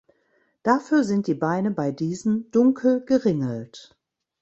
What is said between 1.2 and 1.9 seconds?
die Beine